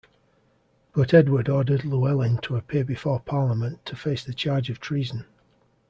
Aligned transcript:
But 0.93 1.13
Edward 1.13 1.47
ordered 1.47 1.83
Llywelyn 1.83 2.39
to 2.41 2.55
appear 2.55 2.83
before 2.83 3.19
Parliament 3.19 3.85
to 3.85 3.95
face 3.95 4.23
the 4.23 4.33
charge 4.33 4.67
of 4.71 4.79
treason. 4.79 5.25